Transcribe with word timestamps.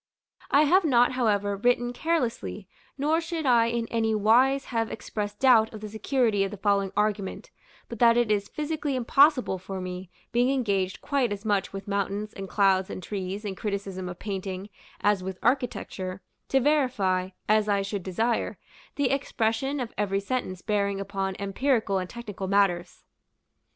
I 0.49 0.63
have 0.63 0.83
not, 0.83 1.11
however, 1.11 1.55
written 1.55 1.93
carelessly; 1.93 2.67
nor 2.97 3.21
should 3.21 3.45
I 3.45 3.67
in 3.67 3.85
any 3.91 4.15
wise 4.15 4.65
have 4.73 4.89
expressed 4.89 5.39
doubt 5.41 5.71
of 5.71 5.81
the 5.81 5.89
security 5.89 6.43
of 6.43 6.49
the 6.49 6.57
following 6.57 6.91
argument, 6.97 7.51
but 7.87 7.99
that 7.99 8.17
it 8.17 8.31
is 8.31 8.49
physically 8.49 8.95
impossible 8.95 9.59
for 9.59 9.79
me, 9.79 10.09
being 10.31 10.49
engaged 10.49 11.01
quite 11.01 11.31
as 11.31 11.45
much 11.45 11.71
with 11.71 11.87
mountains, 11.87 12.33
and 12.33 12.49
clouds, 12.49 12.89
and 12.89 13.03
trees, 13.03 13.45
and 13.45 13.55
criticism 13.55 14.09
of 14.09 14.17
painting, 14.17 14.69
as 15.01 15.21
with 15.21 15.37
architecture, 15.43 16.23
to 16.49 16.59
verify, 16.59 17.29
as 17.47 17.69
I 17.69 17.83
should 17.83 18.01
desire, 18.01 18.57
the 18.95 19.11
expression 19.11 19.79
of 19.79 19.93
every 19.99 20.19
sentence 20.19 20.63
bearing 20.63 20.99
upon 20.99 21.35
empirical 21.37 21.99
and 21.99 22.09
technical 22.09 22.47
matters. 22.47 23.03